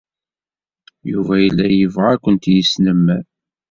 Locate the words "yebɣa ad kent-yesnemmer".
1.69-3.23